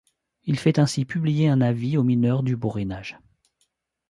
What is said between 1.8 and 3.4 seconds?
aux mineurs du Borinage.